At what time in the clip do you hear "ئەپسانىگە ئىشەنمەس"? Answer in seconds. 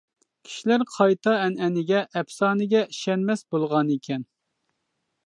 2.21-3.45